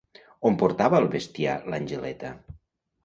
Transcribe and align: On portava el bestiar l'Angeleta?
On 0.49 0.55
portava 0.61 0.97
el 1.01 1.05
bestiar 1.17 1.55
l'Angeleta? 1.75 2.33